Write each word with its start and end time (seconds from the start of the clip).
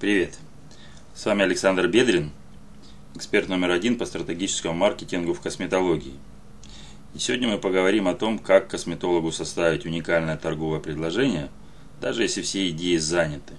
Привет! 0.00 0.38
С 1.12 1.26
вами 1.26 1.42
Александр 1.42 1.88
Бедрин, 1.88 2.30
эксперт 3.16 3.48
номер 3.48 3.72
один 3.72 3.98
по 3.98 4.06
стратегическому 4.06 4.72
маркетингу 4.72 5.34
в 5.34 5.40
косметологии. 5.40 6.14
И 7.16 7.18
сегодня 7.18 7.48
мы 7.48 7.58
поговорим 7.58 8.06
о 8.06 8.14
том, 8.14 8.38
как 8.38 8.68
косметологу 8.68 9.32
составить 9.32 9.86
уникальное 9.86 10.36
торговое 10.36 10.78
предложение, 10.78 11.48
даже 12.00 12.22
если 12.22 12.42
все 12.42 12.68
идеи 12.68 12.96
заняты. 12.96 13.54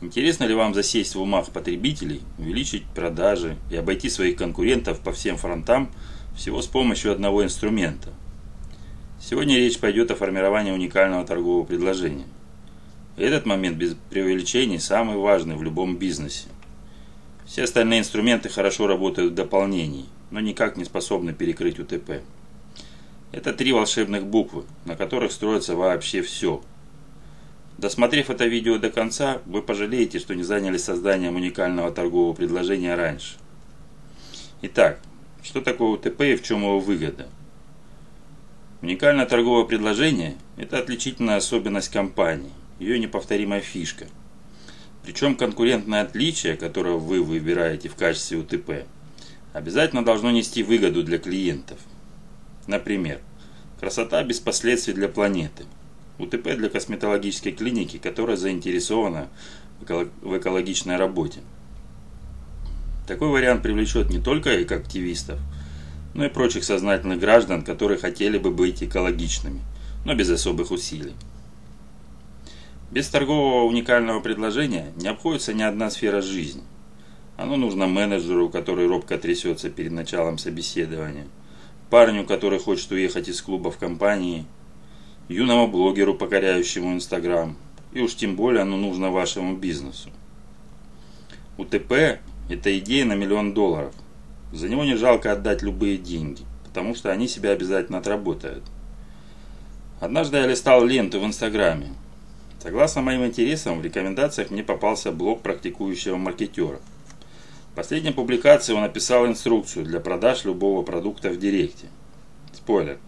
Интересно 0.00 0.44
ли 0.44 0.54
вам 0.54 0.72
засесть 0.72 1.16
в 1.16 1.20
умах 1.20 1.50
потребителей, 1.50 2.22
увеличить 2.38 2.84
продажи 2.84 3.56
и 3.72 3.76
обойти 3.76 4.08
своих 4.08 4.36
конкурентов 4.36 5.00
по 5.00 5.10
всем 5.10 5.36
фронтам 5.36 5.90
всего 6.36 6.62
с 6.62 6.68
помощью 6.68 7.10
одного 7.10 7.42
инструмента? 7.42 8.10
Сегодня 9.20 9.56
речь 9.56 9.80
пойдет 9.80 10.12
о 10.12 10.14
формировании 10.14 10.70
уникального 10.70 11.26
торгового 11.26 11.64
предложения– 11.64 12.26
этот 13.16 13.44
момент 13.44 13.76
без 13.76 13.94
преувеличений 14.10 14.80
самый 14.80 15.16
важный 15.16 15.56
в 15.56 15.62
любом 15.62 15.96
бизнесе. 15.96 16.48
Все 17.44 17.64
остальные 17.64 18.00
инструменты 18.00 18.48
хорошо 18.48 18.86
работают 18.86 19.32
в 19.32 19.34
дополнении, 19.34 20.06
но 20.30 20.40
никак 20.40 20.76
не 20.76 20.84
способны 20.84 21.34
перекрыть 21.34 21.78
УТП. 21.78 22.22
Это 23.32 23.52
три 23.52 23.72
волшебных 23.72 24.24
буквы, 24.26 24.64
на 24.84 24.96
которых 24.96 25.32
строится 25.32 25.76
вообще 25.76 26.22
все. 26.22 26.62
Досмотрев 27.76 28.30
это 28.30 28.46
видео 28.46 28.78
до 28.78 28.90
конца, 28.90 29.42
вы 29.44 29.60
пожалеете, 29.60 30.18
что 30.18 30.34
не 30.34 30.42
занялись 30.42 30.84
созданием 30.84 31.36
уникального 31.36 31.90
торгового 31.90 32.32
предложения 32.34 32.94
раньше. 32.94 33.36
Итак, 34.62 35.00
что 35.42 35.60
такое 35.60 35.88
УТП 35.88 36.20
и 36.22 36.36
в 36.36 36.42
чем 36.42 36.62
его 36.62 36.78
выгода? 36.78 37.26
Уникальное 38.80 39.26
торговое 39.26 39.64
предложение– 39.64 40.36
это 40.56 40.78
отличительная 40.78 41.36
особенность 41.36 41.90
компании 41.90 42.52
ее 42.78 42.98
неповторимая 42.98 43.60
фишка. 43.60 44.06
Причем 45.04 45.34
конкурентное 45.34 46.02
отличие, 46.02 46.56
которое 46.56 46.96
вы 46.96 47.22
выбираете 47.22 47.88
в 47.88 47.96
качестве 47.96 48.38
УТП, 48.38 48.86
обязательно 49.52 50.04
должно 50.04 50.30
нести 50.30 50.62
выгоду 50.62 51.02
для 51.02 51.18
клиентов. 51.18 51.78
Например, 52.66 53.20
красота 53.80 54.22
без 54.22 54.38
последствий 54.38 54.94
для 54.94 55.08
планеты. 55.08 55.64
УТП 56.18 56.54
для 56.56 56.68
косметологической 56.68 57.52
клиники, 57.52 57.98
которая 57.98 58.36
заинтересована 58.36 59.28
в 59.80 60.38
экологичной 60.38 60.96
работе. 60.96 61.40
Такой 63.08 63.28
вариант 63.28 63.62
привлечет 63.62 64.10
не 64.10 64.20
только 64.20 64.62
экоактивистов, 64.62 65.40
но 66.14 66.24
и 66.26 66.28
прочих 66.28 66.62
сознательных 66.62 67.18
граждан, 67.18 67.64
которые 67.64 67.98
хотели 67.98 68.38
бы 68.38 68.52
быть 68.52 68.84
экологичными, 68.84 69.60
но 70.04 70.14
без 70.14 70.30
особых 70.30 70.70
усилий. 70.70 71.14
Без 72.92 73.08
торгового 73.08 73.64
уникального 73.64 74.20
предложения 74.20 74.92
не 74.96 75.08
обходится 75.08 75.54
ни 75.54 75.62
одна 75.62 75.88
сфера 75.88 76.20
жизни. 76.20 76.62
Оно 77.38 77.56
нужно 77.56 77.86
менеджеру, 77.86 78.50
который 78.50 78.86
робко 78.86 79.16
трясется 79.16 79.70
перед 79.70 79.92
началом 79.92 80.36
собеседования, 80.36 81.26
парню, 81.88 82.26
который 82.26 82.58
хочет 82.58 82.90
уехать 82.90 83.30
из 83.30 83.40
клуба 83.40 83.70
в 83.70 83.78
компании, 83.78 84.44
юному 85.30 85.68
блогеру, 85.68 86.12
покоряющему 86.12 86.92
Инстаграм, 86.92 87.56
и 87.94 88.02
уж 88.02 88.14
тем 88.14 88.36
более 88.36 88.60
оно 88.60 88.76
нужно 88.76 89.10
вашему 89.10 89.56
бизнесу. 89.56 90.10
УТП– 91.56 92.20
это 92.50 92.78
идея 92.78 93.06
на 93.06 93.14
миллион 93.14 93.54
долларов. 93.54 93.94
За 94.52 94.68
него 94.68 94.84
не 94.84 94.96
жалко 94.96 95.32
отдать 95.32 95.62
любые 95.62 95.96
деньги, 95.96 96.42
потому 96.66 96.94
что 96.94 97.10
они 97.10 97.26
себя 97.26 97.52
обязательно 97.52 97.96
отработают. 97.96 98.64
Однажды 99.98 100.36
я 100.36 100.46
листал 100.46 100.84
ленту 100.84 101.20
в 101.20 101.24
Инстаграме, 101.24 101.94
Согласно 102.62 103.02
моим 103.02 103.26
интересам, 103.26 103.80
в 103.80 103.84
рекомендациях 103.84 104.52
мне 104.52 104.62
попался 104.62 105.10
блог 105.10 105.42
практикующего 105.42 106.16
маркетера. 106.16 106.78
В 107.72 107.74
последней 107.74 108.12
публикации 108.12 108.72
он 108.72 108.82
написал 108.82 109.26
инструкцию 109.26 109.84
для 109.84 109.98
продаж 109.98 110.44
любого 110.44 110.84
продукта 110.84 111.30
в 111.30 111.38
Директе. 111.38 111.88
Спойлер. 112.52 112.98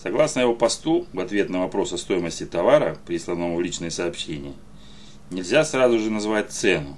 Согласно 0.00 0.40
его 0.40 0.54
посту, 0.54 1.08
в 1.12 1.18
ответ 1.18 1.50
на 1.50 1.62
вопрос 1.62 1.92
о 1.92 1.98
стоимости 1.98 2.46
товара, 2.46 2.96
присланному 3.04 3.56
в 3.56 3.60
личные 3.60 3.90
сообщения, 3.90 4.52
нельзя 5.28 5.64
сразу 5.64 5.98
же 5.98 6.12
назвать 6.12 6.52
цену. 6.52 6.96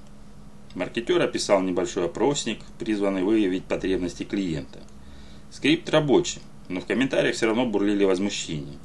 Маркетер 0.75 1.19
описал 1.19 1.61
небольшой 1.61 2.05
опросник, 2.05 2.59
призванный 2.77 3.23
выявить 3.23 3.65
потребности 3.65 4.21
клиента. 4.21 4.81
Скрипт 5.49 5.89
рабочий, 5.89 6.41
но 6.69 6.79
в 6.79 6.85
комментариях 6.85 7.33
все 7.33 7.47
равно 7.47 7.65
бурлили 7.65 8.03
возмущения. 8.03 8.77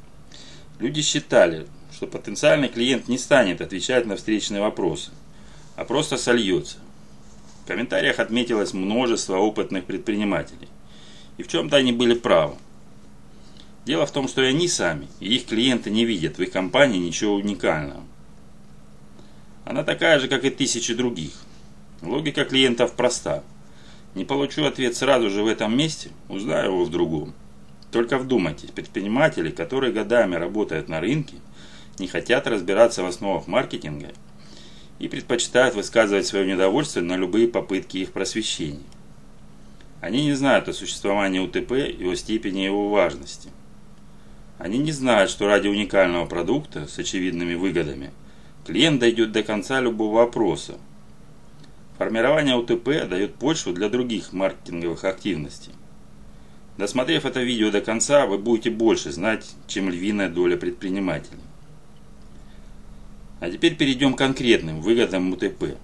Люди 0.79 1.03
считали, 1.03 1.67
что 2.03 2.17
потенциальный 2.17 2.67
клиент 2.67 3.07
не 3.07 3.17
станет 3.17 3.61
отвечать 3.61 4.05
на 4.05 4.17
встречные 4.17 4.61
вопросы, 4.61 5.11
а 5.77 5.85
просто 5.85 6.17
сольется. 6.17 6.79
В 7.63 7.67
комментариях 7.67 8.19
отметилось 8.19 8.73
множество 8.73 9.37
опытных 9.37 9.85
предпринимателей. 9.85 10.67
И 11.37 11.43
в 11.43 11.47
чем-то 11.47 11.77
они 11.77 11.93
были 11.93 12.13
правы. 12.13 12.55
Дело 13.85 14.05
в 14.05 14.11
том, 14.11 14.27
что 14.27 14.41
и 14.41 14.47
они 14.47 14.67
сами, 14.67 15.07
и 15.21 15.33
их 15.33 15.45
клиенты 15.45 15.91
не 15.91 16.03
видят 16.03 16.37
в 16.37 16.41
их 16.41 16.51
компании 16.51 16.99
ничего 16.99 17.35
уникального. 17.35 18.03
Она 19.63 19.83
такая 19.83 20.19
же, 20.19 20.27
как 20.27 20.43
и 20.43 20.49
тысячи 20.49 20.93
других. 20.93 21.31
Логика 22.01 22.43
клиентов 22.43 22.95
проста. 22.95 23.43
Не 24.13 24.25
получу 24.25 24.65
ответ 24.65 24.97
сразу 24.97 25.29
же 25.29 25.41
в 25.41 25.47
этом 25.47 25.77
месте, 25.77 26.09
узнаю 26.27 26.73
его 26.73 26.83
в 26.83 26.91
другом. 26.91 27.33
Только 27.91 28.17
вдумайтесь, 28.17 28.71
предприниматели, 28.71 29.51
которые 29.51 29.93
годами 29.93 30.35
работают 30.35 30.89
на 30.89 30.99
рынке– 30.99 31.35
не 31.99 32.07
хотят 32.07 32.47
разбираться 32.47 33.03
в 33.03 33.05
основах 33.05 33.47
маркетинга 33.47 34.11
и 34.99 35.07
предпочитают 35.07 35.75
высказывать 35.75 36.25
свое 36.25 36.51
недовольство 36.51 37.01
на 37.01 37.15
любые 37.15 37.47
попытки 37.47 37.97
их 37.97 38.11
просвещения. 38.11 38.83
Они 40.01 40.25
не 40.25 40.33
знают 40.33 40.67
о 40.67 40.73
существовании 40.73 41.39
УТП 41.39 41.71
и 41.73 42.05
о 42.05 42.15
степени 42.15 42.59
его 42.61 42.89
важности. 42.89 43.49
Они 44.57 44.77
не 44.77 44.91
знают, 44.91 45.29
что 45.29 45.47
ради 45.47 45.67
уникального 45.67 46.25
продукта 46.25 46.87
с 46.87 46.99
очевидными 46.99 47.55
выгодами 47.55 48.11
клиент 48.65 48.99
дойдет 48.99 49.31
до 49.31 49.43
конца 49.43 49.79
любого 49.79 50.17
вопроса. 50.17 50.77
Формирование 51.97 52.55
УТП 52.55 53.07
дает 53.07 53.35
почву 53.35 53.71
для 53.71 53.89
других 53.89 54.33
маркетинговых 54.33 55.03
активностей. 55.03 55.73
Досмотрев 56.77 57.25
это 57.25 57.41
видео 57.41 57.71
до 57.71 57.81
конца, 57.81 58.25
вы 58.25 58.37
будете 58.37 58.71
больше 58.71 59.11
знать, 59.11 59.55
чем 59.67 59.89
львиная 59.89 60.29
доля 60.29 60.57
предпринимателей. 60.57 61.39
А 63.43 63.49
теперь 63.49 63.75
перейдем 63.75 64.13
к 64.13 64.19
конкретным 64.19 64.79
выгодам 64.79 65.33
УТП. 65.33 65.75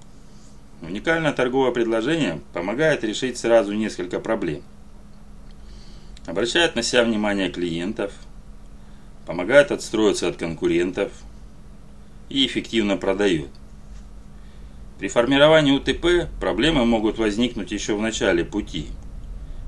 Уникальное 0.81 1.33
торговое 1.33 1.71
предложение 1.71 2.39
помогает 2.53 3.03
решить 3.03 3.37
сразу 3.37 3.73
несколько 3.73 4.21
проблем. 4.21 4.61
Обращает 6.25 6.77
на 6.77 6.83
себя 6.83 7.03
внимание 7.03 7.49
клиентов, 7.49 8.13
помогает 9.25 9.73
отстроиться 9.73 10.29
от 10.29 10.37
конкурентов 10.37 11.11
и 12.29 12.45
эффективно 12.45 12.95
продает. 12.95 13.49
При 14.97 15.09
формировании 15.09 15.73
УТП 15.73 16.31
проблемы 16.39 16.85
могут 16.85 17.17
возникнуть 17.17 17.73
еще 17.73 17.93
в 17.93 18.01
начале 18.01 18.45
пути. 18.45 18.87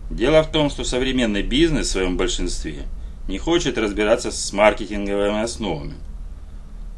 Дело 0.10 0.44
в 0.44 0.52
том, 0.54 0.70
что 0.70 0.86
современный 0.86 1.44
бизнес 1.44 1.88
в 1.88 1.92
своем 1.92 2.16
большинстве 2.16 2.84
не 3.28 3.38
хочет 3.38 3.78
разбираться 3.78 4.32
с 4.32 4.54
маркетинговыми 4.54 5.42
основами– 5.42 5.96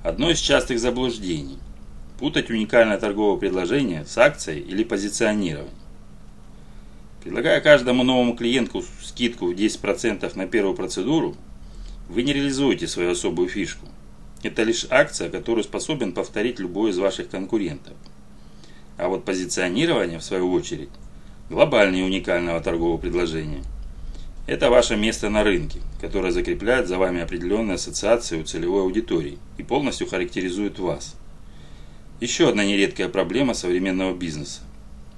Одно 0.03 0.29
из 0.29 0.39
частых 0.39 0.79
заблуждений– 0.79 1.57
путать 2.19 2.49
уникальное 2.49 2.99
торговое 2.99 3.39
предложение 3.39 4.05
с 4.05 4.17
акцией 4.17 4.59
или 4.59 4.83
позиционированием. 4.83 5.73
Предлагая 7.23 7.61
каждому 7.61 8.03
новому 8.03 8.35
клиенту 8.35 8.83
скидку 9.01 9.45
в 9.45 9.55
10% 9.55 10.29
на 10.35 10.45
первую 10.45 10.75
процедуру, 10.75 11.37
вы 12.09 12.23
не 12.23 12.33
реализуете 12.33 12.85
свою 12.85 13.11
особую 13.11 13.47
фишку. 13.47 13.87
Это 14.43 14.63
лишь 14.63 14.85
акция, 14.89 15.29
которую 15.29 15.63
способен 15.63 16.11
повторить 16.11 16.59
любой 16.59 16.91
из 16.91 16.97
ваших 16.97 17.29
конкурентов. 17.29 17.93
А 18.97 19.07
вот 19.07 19.23
позиционирование, 19.23 20.19
в 20.19 20.23
свою 20.25 20.51
очередь, 20.51 20.89
глобальнее 21.49 22.03
уникального 22.03 22.59
торгового 22.59 22.97
предложения– 22.97 23.63
это 24.45 24.69
ваше 24.69 24.97
место 24.97 25.29
на 25.29 25.43
рынке, 25.43 25.79
которое 26.01 26.31
закрепляет 26.31 26.87
за 26.87 26.97
вами 26.97 27.21
определенные 27.21 27.75
ассоциации 27.75 28.41
у 28.41 28.43
целевой 28.43 28.81
аудитории 28.81 29.39
и 29.57 29.63
полностью 29.63 30.07
характеризует 30.07 30.79
вас. 30.79 31.15
Еще 32.19 32.49
одна 32.49 32.65
нередкая 32.65 33.07
проблема 33.07 33.53
современного 33.53 34.13
бизнеса. 34.13 34.61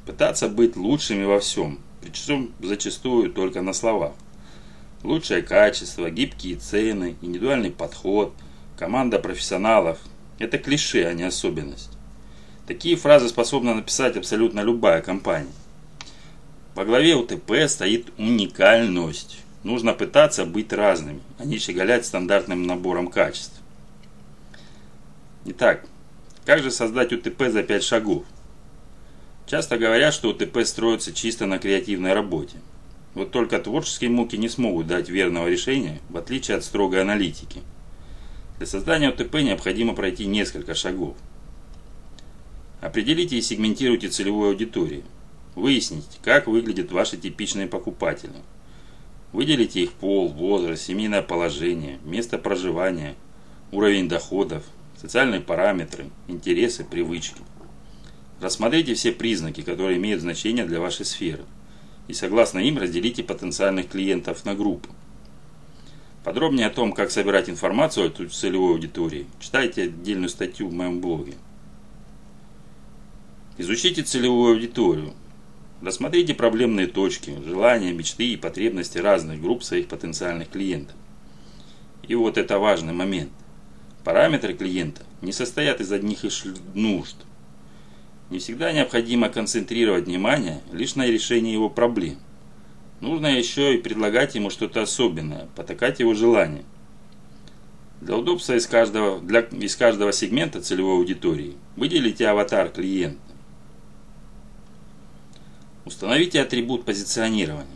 Пытаться 0.06 0.48
быть 0.48 0.76
лучшими 0.76 1.24
во 1.24 1.40
всем, 1.40 1.80
причем 2.02 2.52
зачастую 2.62 3.32
только 3.32 3.62
на 3.62 3.74
словах. 3.74 4.14
Лучшее 5.02 5.42
качество, 5.42 6.10
гибкие 6.10 6.58
цены, 6.58 7.16
индивидуальный 7.22 7.72
подход, 7.72 8.34
команда 8.78 9.20
профессионалов– 9.20 10.00
это 10.40 10.58
клише, 10.58 11.06
а 11.06 11.14
не 11.14 11.24
особенность. 11.24 11.92
Такие 12.68 12.96
фразы 12.96 13.30
способна 13.30 13.76
написать 13.76 14.18
абсолютно 14.18 14.62
любая 14.62 15.02
компания. 15.02 15.52
Во 16.76 16.84
главе 16.84 17.16
УТП 17.16 17.54
стоит 17.70 18.08
уникальность. 18.18 19.40
Нужно 19.64 19.94
пытаться 19.94 20.46
быть 20.46 20.74
разными, 20.74 21.22
а 21.40 21.46
не 21.46 21.58
щеголять 21.58 22.06
стандартным 22.06 22.64
набором 22.64 23.08
качеств. 23.08 23.62
Итак, 25.46 25.86
Как 26.46 26.62
же 26.62 26.70
создать 26.70 27.12
УТП 27.12 27.46
за 27.50 27.64
5 27.64 27.84
шагов? 27.84 28.24
Часто 29.48 29.80
говорят, 29.80 30.14
что 30.14 30.30
УТП 30.30 30.60
строится 30.64 31.12
чисто 31.12 31.48
на 31.48 31.58
креативной 31.58 32.14
работе. 32.14 32.58
Вот 33.16 33.32
только 33.32 33.58
творческие 33.58 34.12
муки 34.12 34.36
не 34.36 34.48
смогут 34.48 34.86
дать 34.86 35.10
верного 35.10 35.48
решения, 35.48 36.02
в 36.10 36.18
отличие 36.18 36.58
от 36.58 36.64
строгой 36.64 37.02
аналитики. 37.02 37.62
Для 38.58 38.68
создания 38.68 39.10
УТП 39.10 39.36
необходимо 39.36 39.96
пройти 39.96 40.28
несколько 40.28 40.76
шагов. 40.76 41.16
Определите 42.80 43.38
и 43.38 43.42
сегментируйте 43.42 44.10
целевую 44.10 44.50
аудиторию. 44.50 45.04
Выясните, 45.56 46.20
как 46.22 46.48
выглядят 46.48 46.92
ваши 46.92 47.18
типичные 47.18 47.68
покупатели. 47.68 48.34
Выделите 49.32 49.82
их 49.82 49.94
пол, 49.94 50.28
возраст, 50.30 50.84
семейное 50.84 51.22
положение, 51.22 52.00
место 52.04 52.38
проживания, 52.38 53.16
уровень 53.72 54.10
доходов, 54.10 54.64
социальные 54.98 55.42
параметры, 55.42 56.10
интересы, 56.28 56.84
привычки. 56.84 57.42
Рассмотрите 58.42 58.94
все 58.96 59.14
признаки, 59.14 59.62
которые 59.62 59.98
имеют 59.98 60.22
значение 60.22 60.66
для 60.66 60.82
вашей 60.82 61.06
сферы, 61.06 61.44
и 62.08 62.14
согласно 62.14 62.60
им 62.60 62.78
разделите 62.78 63.24
потенциальных 63.24 63.90
клиентов 63.90 64.44
на 64.46 64.56
группы. 64.56 64.90
Подробнее 66.26 66.68
о 66.68 66.72
том, 66.72 66.92
как 66.92 67.12
собирать 67.12 67.50
информацию 67.50 68.08
о 68.08 68.28
целевой 68.28 68.74
аудитории, 68.74 69.28
читайте 69.40 69.84
отдельную 69.84 70.30
статью 70.30 70.68
в 70.68 70.74
моем 70.74 71.00
блоге. 71.00 71.36
Изучите 73.58 74.04
целевую 74.04 74.56
аудиторию. 74.56 75.14
Рассмотрите 75.86 76.34
проблемные 76.34 76.88
точки, 76.88 77.38
желания, 77.46 77.94
мечты 77.94 78.24
и 78.30 78.38
потребности 78.38 78.98
разных 78.98 79.40
групп 79.40 79.64
своих 79.64 79.88
потенциальных 79.88 80.50
клиентов. 80.50 80.96
И 82.08 82.16
вот 82.16 82.40
это 82.40 82.58
важный 82.58 82.92
момент. 82.92 83.30
Параметры 84.04 84.56
клиента 84.56 85.04
не 85.22 85.32
состоят 85.32 85.82
из 85.82 85.92
одних 85.92 86.24
лишь 86.24 86.44
нужд. 86.74 87.18
Не 88.32 88.40
всегда 88.40 88.72
необходимо 88.72 89.30
концентрировать 89.30 90.06
внимание 90.06 90.60
лишь 90.72 90.96
на 90.96 91.06
решении 91.06 91.54
его 91.54 91.70
проблем. 91.70 92.18
Нужно 93.00 93.28
еще 93.28 93.76
и 93.76 93.80
предлагать 93.80 94.34
ему 94.34 94.50
что-то 94.50 94.82
особенное, 94.82 95.50
потакать 95.56 96.00
его 96.00 96.16
желания. 96.16 96.64
Для 98.02 98.18
удобства 98.18 98.54
из 98.54 98.66
каждого, 98.66 99.20
для, 99.20 99.42
из 99.42 99.76
каждого 99.76 100.12
сегмента 100.14 100.64
целевой 100.64 100.96
аудитории 100.96 101.54
выделите 101.76 102.28
аватар 102.28 102.70
клиента. 102.70 103.20
Установите 105.86 106.42
атрибут 106.42 106.84
позиционирования. 106.84 107.68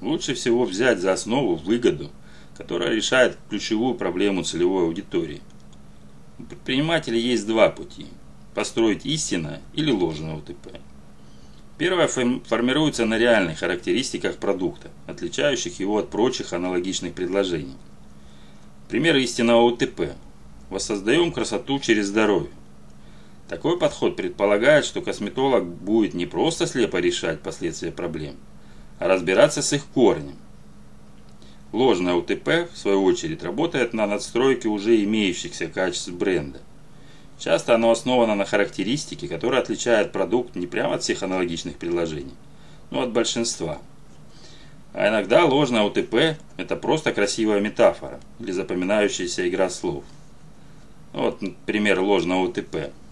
Лучше 0.00 0.34
всего 0.34 0.64
взять 0.64 0.98
за 0.98 1.12
основу 1.12 1.54
выгоду, 1.54 2.10
которая 2.56 2.92
решает 2.92 3.38
ключевую 3.48 3.94
проблему 3.94 4.42
целевой 4.42 4.82
аудитории. 4.82 5.40
У 6.40 6.42
предпринимателя 6.42 7.16
есть 7.16 7.46
два 7.46 7.68
пути– 7.70 8.06
построить 8.54 9.06
истинное 9.06 9.60
или 9.74 9.92
ложное 9.92 10.34
УТП. 10.34 10.80
Первое 11.78 12.08
формируется 12.08 13.04
на 13.04 13.16
реальных 13.16 13.60
характеристиках 13.60 14.38
продукта, 14.38 14.90
отличающих 15.06 15.78
его 15.78 15.98
от 15.98 16.10
прочих 16.10 16.52
аналогичных 16.52 17.14
предложений. 17.14 17.76
Пример 18.88 19.16
истинного 19.16 19.62
УТП. 19.62 20.14
Воссоздаем 20.68 21.30
красоту 21.32 21.78
через 21.78 22.06
здоровье. 22.06 22.50
Такой 23.48 23.78
подход 23.78 24.16
предполагает, 24.16 24.84
что 24.84 25.02
косметолог 25.02 25.64
будет 25.64 26.14
не 26.14 26.26
просто 26.26 26.66
слепо 26.66 26.96
решать 26.96 27.40
последствия 27.40 27.92
проблем, 27.92 28.36
а 28.98 29.06
разбираться 29.06 29.62
с 29.62 29.72
их 29.72 29.86
корнем. 29.86 30.36
Ложное 31.72 32.14
УТП, 32.14 32.68
в 32.72 32.76
свою 32.76 33.04
очередь, 33.04 33.44
работает 33.44 33.92
на 33.92 34.06
надстройке 34.06 34.68
уже 34.68 35.02
имеющихся 35.04 35.68
качеств 35.68 36.10
бренда. 36.10 36.60
Часто 37.38 37.74
оно 37.74 37.90
основано 37.90 38.34
на 38.34 38.46
характеристике, 38.46 39.28
которая 39.28 39.60
отличает 39.60 40.10
продукт 40.10 40.56
не 40.56 40.66
прямо 40.66 40.94
от 40.94 41.02
всех 41.02 41.22
аналогичных 41.22 41.76
предложений, 41.76 42.34
но 42.90 43.02
от 43.02 43.12
большинства. 43.12 43.78
А 44.92 45.08
иногда 45.08 45.44
ложное 45.44 45.82
УТП– 45.82 46.38
это 46.56 46.74
просто 46.76 47.12
красивая 47.12 47.60
метафора 47.60 48.18
или 48.40 48.50
запоминающаяся 48.50 49.46
игра 49.46 49.68
слов. 49.68 50.02
Вот 51.12 51.40
пример 51.66 52.00
ложного 52.00 52.48
УТП– 52.48 52.90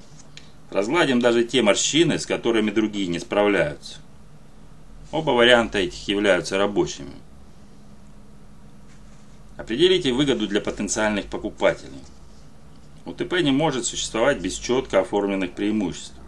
Разгладим 0.75 1.21
даже 1.21 1.45
те 1.45 1.63
морщины, 1.63 2.19
с 2.19 2.27
которыми 2.27 2.73
другие 2.73 3.07
не 3.07 3.21
справляются. 3.21 3.99
Оба 5.13 5.31
варианта 5.31 5.79
этих 5.79 6.09
являются 6.09 6.59
рабочими. 6.59 7.13
Определите 9.57 10.13
выгоду 10.13 10.49
для 10.49 10.61
потенциальных 10.61 11.27
покупателей. 11.27 12.01
УТП 13.05 13.35
не 13.35 13.53
может 13.53 13.87
существовать 13.87 14.41
без 14.41 14.55
четко 14.55 14.99
оформленных 14.99 15.53
преимуществ. 15.53 16.19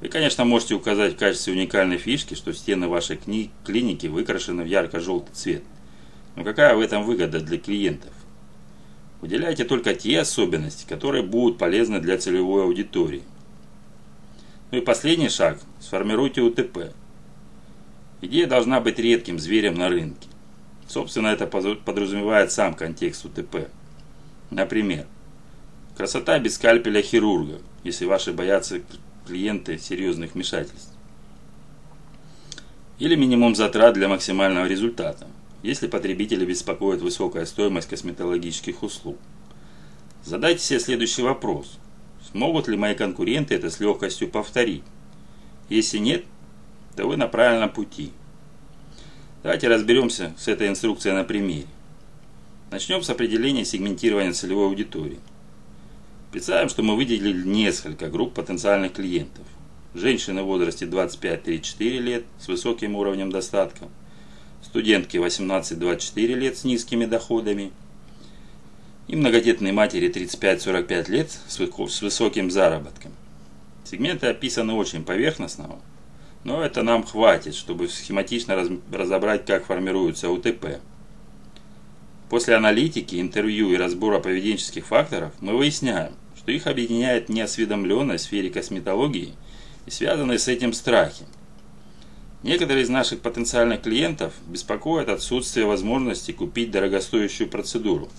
Вы, 0.00 0.06
конечно, 0.06 0.44
можете 0.44 0.76
указать 0.76 1.14
в 1.14 1.18
качестве 1.18 1.54
уникальной 1.54 1.98
фишки, 1.98 2.34
что 2.34 2.52
стены 2.52 2.86
вашей 2.86 3.16
кни 3.16 3.50
клиники 3.66 4.06
выкрашены 4.06 4.62
в 4.62 4.66
ярко-желтый 4.66 5.34
цвет. 5.34 5.64
Но 6.36 6.44
какая 6.44 6.76
в 6.76 6.80
этом 6.80 7.02
выгода 7.02 7.40
для 7.40 7.58
клиентов? 7.58 8.12
Выделяйте 9.20 9.64
только 9.64 9.96
те 9.96 10.20
особенности, 10.20 10.86
которые 10.88 11.24
будут 11.24 11.58
полезны 11.58 11.98
для 11.98 12.18
целевой 12.18 12.62
аудитории. 12.62 13.24
Ну 14.74 14.80
и 14.80 14.84
последний 14.84 15.28
шаг. 15.28 15.60
Сформируйте 15.78 16.40
УТП. 16.42 16.92
Идея 18.20 18.48
должна 18.48 18.80
быть 18.80 18.98
редким 18.98 19.38
зверем 19.38 19.74
на 19.74 19.88
рынке. 19.88 20.26
Собственно, 20.88 21.28
это 21.28 21.46
подразумевает 21.46 22.50
сам 22.50 22.74
контекст 22.74 23.24
УТП. 23.24 23.68
Например, 24.50 25.06
красота 25.96 26.40
без 26.40 26.56
скальпеля 26.56 27.02
хирурга, 27.02 27.60
если 27.84 28.04
ваши 28.04 28.32
боятся 28.32 28.80
клиенты 29.28 29.78
серьезных 29.78 30.34
вмешательств. 30.34 30.92
Или 32.98 33.14
минимум 33.14 33.54
затрат 33.54 33.94
для 33.94 34.08
максимального 34.08 34.66
результата, 34.66 35.28
если 35.62 35.86
потребителя 35.86 36.44
беспокоит 36.44 37.00
высокая 37.00 37.46
стоимость 37.46 37.88
косметологических 37.88 38.82
услуг. 38.82 39.18
Задайте 40.24 40.64
себе 40.64 40.80
следующий 40.80 41.22
вопрос. 41.22 41.78
Смогут 42.34 42.66
ли 42.66 42.76
мои 42.76 42.96
конкуренты 42.96 43.54
это 43.54 43.70
с 43.70 43.78
легкостью 43.78 44.28
повторить? 44.28 44.82
Если 45.68 45.98
нет, 45.98 46.24
то 46.96 47.06
вы 47.06 47.16
на 47.16 47.28
правильном 47.28 47.70
пути. 47.70 48.10
Давайте 49.44 49.68
разберемся 49.68 50.34
с 50.36 50.48
этой 50.48 50.66
инструкцией 50.66 51.14
на 51.14 51.22
примере. 51.22 51.68
Начнем 52.72 53.04
с 53.04 53.10
определения 53.10 53.64
сегментирования 53.64 54.32
целевой 54.32 54.66
аудитории. 54.66 55.20
Представим, 56.32 56.68
что 56.68 56.82
мы 56.82 56.96
выделили 56.96 57.46
несколько 57.46 58.08
групп 58.08 58.34
потенциальных 58.34 58.94
клиентов. 58.94 59.46
Женщины 59.94 60.42
в 60.42 60.46
возрасте 60.46 60.86
25-34 60.86 61.98
лет 62.00 62.24
с 62.40 62.48
высоким 62.48 62.96
уровнем 62.96 63.30
достатка, 63.30 63.86
студентки 64.60 65.18
18-24 65.18 66.26
лет 66.34 66.58
с 66.58 66.64
низкими 66.64 67.04
доходами– 67.04 67.70
и 69.06 69.16
многодетной 69.16 69.72
матери 69.72 70.10
35-45 70.10 71.10
лет 71.10 71.30
с 71.46 71.58
высоким 72.00 72.50
заработком. 72.50 73.12
Сегменты 73.84 74.28
описаны 74.28 74.72
очень 74.72 75.04
поверхностно, 75.04 75.76
но 76.42 76.62
это 76.62 76.82
нам 76.82 77.04
хватит, 77.04 77.54
чтобы 77.54 77.88
схематично 77.88 78.56
разобрать, 78.90 79.44
как 79.44 79.66
формируются 79.66 80.30
УТП. 80.30 80.80
После 82.30 82.54
аналитики, 82.54 83.20
интервью 83.20 83.70
и 83.70 83.76
разбора 83.76 84.18
поведенческих 84.18 84.86
факторов 84.86 85.32
мы 85.40 85.56
выясняем, 85.56 86.14
что 86.36 86.50
их 86.50 86.66
объединяет 86.66 87.28
неосведомленность 87.28 88.24
в 88.24 88.26
сфере 88.28 88.50
косметологии 88.50 89.34
и 89.86 89.90
связанные 89.90 90.38
с 90.38 90.48
этим 90.48 90.72
страхи. 90.72 91.26
Некоторые 92.42 92.84
из 92.84 92.88
наших 92.88 93.20
потенциальных 93.20 93.82
клиентов 93.82 94.34
беспокоят 94.46 95.08
отсутствие 95.08 95.66
возможности 95.66 96.32
купить 96.32 96.70
дорогостоящую 96.70 97.50
процедуру– 97.50 98.08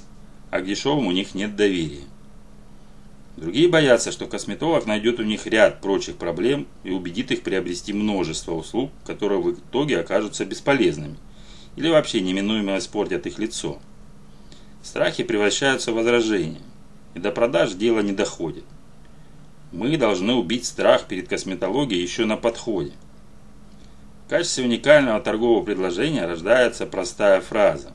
а 0.56 0.62
к 0.62 0.66
дешевым 0.66 1.08
у 1.08 1.12
них 1.12 1.36
нет 1.36 1.58
доверия. 1.58 2.06
Другие 3.36 3.68
боятся, 3.68 4.14
что 4.14 4.26
косметолог 4.26 4.86
найдет 4.86 5.20
у 5.20 5.24
них 5.24 5.46
ряд 5.46 5.82
прочих 5.82 6.16
проблем 6.16 6.68
и 6.86 6.92
убедит 6.92 7.32
их 7.32 7.42
приобрести 7.42 7.92
множество 7.92 8.54
услуг, 8.54 8.92
которые 9.06 9.42
в 9.42 9.52
итоге 9.52 10.00
окажутся 10.00 10.46
бесполезными 10.46 11.18
или 11.76 11.90
вообще 11.90 12.22
неминуемо 12.22 12.78
испортят 12.78 13.28
их 13.28 13.38
лицо. 13.38 13.80
Страхи 14.82 15.24
превращаются 15.24 15.92
в 15.92 15.96
возражения, 15.96 16.62
и 17.16 17.20
до 17.20 17.32
продаж 17.32 17.74
дело 17.74 18.00
не 18.00 18.14
доходит. 18.14 18.64
Мы 19.74 19.98
должны 19.98 20.36
убить 20.36 20.66
страх 20.66 21.06
перед 21.06 21.28
косметологией 21.28 22.02
еще 22.02 22.24
на 22.24 22.38
подходе. 22.38 22.94
В 24.26 24.30
качестве 24.30 24.64
уникального 24.64 25.20
торгового 25.20 25.66
предложения 25.66 26.26
рождается 26.26 26.86
простая 26.86 27.42
фраза 27.42 27.92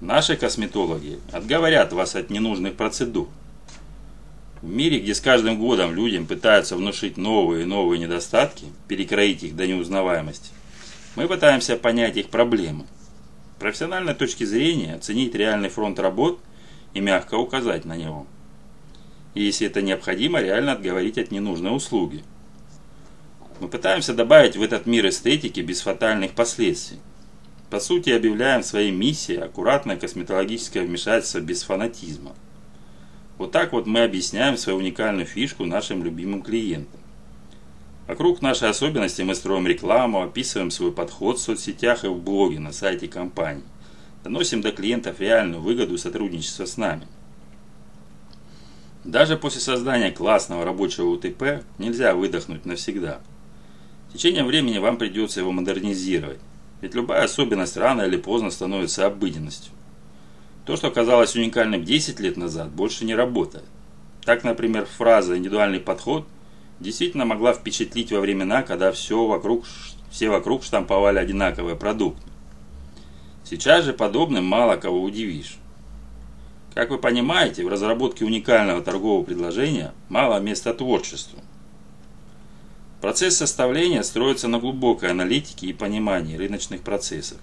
Наши 0.00 0.36
косметологи 0.36 1.18
отговорят 1.32 1.92
вас 1.92 2.14
от 2.14 2.30
ненужных 2.30 2.74
процедур. 2.74 3.28
В 4.62 4.68
мире, 4.68 5.00
где 5.00 5.12
с 5.12 5.20
каждым 5.20 5.58
годом 5.58 5.92
людям 5.92 6.26
пытаются 6.26 6.76
внушить 6.76 7.16
новые 7.16 7.62
и 7.62 7.66
новые 7.66 7.98
недостатки, 7.98 8.66
перекроить 8.86 9.42
их 9.42 9.56
до 9.56 9.66
неузнаваемости, 9.66 10.50
мы 11.16 11.26
пытаемся 11.26 11.76
понять 11.76 12.16
их 12.16 12.28
проблемы. 12.28 12.86
С 13.56 13.60
профессиональной 13.60 14.14
точки 14.14 14.44
зрения 14.44 14.94
оценить 14.94 15.34
реальный 15.34 15.68
фронт 15.68 15.98
работ 15.98 16.38
и 16.94 17.00
мягко 17.00 17.34
указать 17.34 17.84
на 17.84 17.96
него. 17.96 18.26
и 19.34 19.42
если 19.42 19.66
это 19.66 19.82
необходимо, 19.82 20.40
реально 20.40 20.72
отговорить 20.72 21.18
от 21.18 21.32
ненужной 21.32 21.74
услуги. 21.74 22.22
Мы 23.58 23.66
пытаемся 23.66 24.14
добавить 24.14 24.56
в 24.56 24.62
этот 24.62 24.86
мир 24.86 25.08
эстетики 25.08 25.58
без 25.58 25.80
фатальных 25.80 26.32
последствий. 26.32 26.98
По 27.70 27.80
сути, 27.80 28.10
объявляем 28.10 28.62
своей 28.62 28.90
миссией 28.90 29.40
аккуратное 29.40 29.96
косметологическое 29.96 30.84
вмешательство 30.84 31.40
без 31.40 31.62
фанатизма. 31.62 32.34
Вот 33.36 33.52
так 33.52 33.72
вот 33.72 33.86
мы 33.86 34.02
объясняем 34.02 34.56
свою 34.56 34.78
уникальную 34.78 35.26
фишку 35.26 35.64
нашим 35.64 36.02
любимым 36.02 36.42
клиентам. 36.42 37.00
Вокруг 38.06 38.40
нашей 38.40 38.70
особенности 38.70 39.20
мы 39.20 39.34
строим 39.34 39.66
рекламу, 39.66 40.22
описываем 40.22 40.70
свой 40.70 40.92
подход 40.92 41.38
в 41.38 41.42
соцсетях 41.42 42.04
и 42.04 42.08
в 42.08 42.16
блоге 42.16 42.58
на 42.58 42.72
сайте 42.72 43.06
компании. 43.06 43.64
Доносим 44.24 44.62
до 44.62 44.72
клиентов 44.72 45.20
реальную 45.20 45.60
выгоду 45.60 45.98
сотрудничества 45.98 46.64
с 46.64 46.78
нами. 46.78 47.06
Даже 49.04 49.36
после 49.36 49.60
создания 49.60 50.10
классного 50.10 50.64
рабочего 50.64 51.10
УТП 51.10 51.62
нельзя 51.78 52.14
выдохнуть 52.14 52.64
навсегда. 52.64 53.20
В 54.08 54.14
течение 54.14 54.42
времени 54.42 54.78
вам 54.78 54.96
придется 54.96 55.40
его 55.40 55.52
модернизировать, 55.52 56.40
ведь 56.80 56.94
любая 56.94 57.24
особенность 57.24 57.76
рано 57.76 58.02
или 58.02 58.16
поздно 58.16 58.50
становится 58.50 59.06
обыденностью. 59.06 59.72
То, 60.64 60.76
что 60.76 60.90
казалось 60.90 61.34
уникальным 61.34 61.84
10 61.84 62.20
лет 62.20 62.36
назад, 62.36 62.70
больше 62.70 63.04
не 63.04 63.14
работает. 63.14 63.64
Так, 64.24 64.44
например, 64.44 64.84
фраза 64.84 65.36
«индивидуальный 65.36 65.80
подход» 65.80 66.26
действительно 66.80 67.24
могла 67.24 67.54
впечатлить 67.54 68.12
во 68.12 68.20
времена, 68.20 68.62
когда 68.62 68.92
все 68.92 69.26
вокруг, 69.26 69.64
все 70.10 70.28
вокруг 70.28 70.62
штамповали 70.62 71.18
одинаковые 71.18 71.76
продукты. 71.76 72.22
Сейчас 73.44 73.86
же 73.86 73.94
подобным 73.94 74.44
мало 74.44 74.76
кого 74.76 75.02
удивишь. 75.02 75.56
Как 76.74 76.90
вы 76.90 76.98
понимаете, 76.98 77.64
в 77.64 77.68
разработке 77.68 78.24
уникального 78.24 78.82
торгового 78.82 79.24
предложения 79.24 79.94
мало 80.10 80.38
места 80.38 80.74
творчеству. 80.74 81.40
Процесс 83.00 83.36
составления 83.36 84.02
строится 84.02 84.48
на 84.48 84.58
глубокой 84.58 85.10
аналитике 85.10 85.68
и 85.68 85.72
понимании 85.72 86.36
рыночных 86.36 86.82
процессов. 86.82 87.38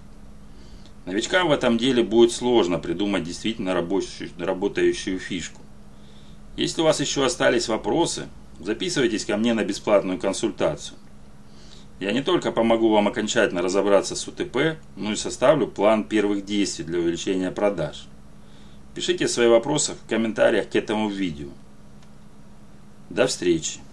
Новичкам 1.06 1.48
в 1.48 1.52
этом 1.52 1.78
деле 1.78 2.02
будет 2.02 2.32
сложно 2.32 2.78
придумать 2.78 3.24
действительно 3.24 3.72
рабочую, 3.72 4.30
работающую 4.38 5.18
фишку. 5.18 5.62
Если 6.56 6.82
у 6.82 6.84
вас 6.84 7.00
еще 7.00 7.24
остались 7.24 7.68
вопросы, 7.68 8.26
записывайтесь 8.60 9.24
ко 9.24 9.36
мне 9.36 9.54
на 9.54 9.64
бесплатную 9.64 10.18
консультацию. 10.18 10.98
Я 12.00 12.12
не 12.12 12.22
только 12.22 12.52
помогу 12.52 12.90
вам 12.90 13.08
окончательно 13.08 13.62
разобраться 13.62 14.14
с 14.14 14.28
УТП, 14.28 14.78
но 14.96 15.12
и 15.12 15.16
составлю 15.16 15.66
план 15.66 16.04
первых 16.04 16.44
действий 16.44 16.84
для 16.84 16.98
увеличения 16.98 17.50
продаж. 17.50 18.06
Пишите 18.94 19.28
свои 19.28 19.48
вопросы 19.48 19.92
в 19.94 20.08
комментариях 20.08 20.68
к 20.68 20.76
этому 20.76 21.08
видео. 21.08 21.48
До 23.08 23.26
встречи! 23.26 23.85